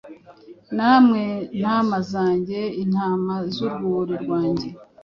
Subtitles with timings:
[0.77, 1.23] Namwe
[1.59, 4.67] ntama zanjye, intama z’urwuri rwanjye,